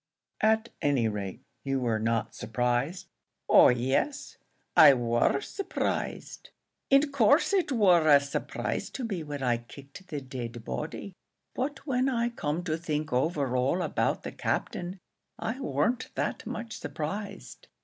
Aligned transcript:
"At 0.41 0.69
any 0.81 1.07
rate, 1.07 1.43
you 1.63 1.79
were 1.79 1.99
not 1.99 2.33
surprised?" 2.33 3.05
"Oh 3.47 3.69
yes, 3.69 4.35
I 4.75 4.95
war 4.95 5.41
surprised; 5.41 6.49
in 6.89 7.11
course 7.11 7.53
it 7.53 7.71
war 7.71 8.07
a 8.07 8.19
surprise 8.19 8.89
to 8.89 9.03
me 9.03 9.21
when 9.21 9.43
I 9.43 9.57
kicked 9.57 10.07
the 10.07 10.19
dead 10.19 10.65
body; 10.65 11.13
but 11.53 11.85
when 11.85 12.09
I 12.09 12.29
come 12.29 12.63
to 12.63 12.77
think 12.77 13.13
over 13.13 13.55
all 13.55 13.83
about 13.83 14.23
the 14.23 14.31
Captain, 14.31 14.97
I 15.37 15.59
warn't 15.59 16.09
that 16.15 16.47
much 16.47 16.79
surprised." 16.79 17.67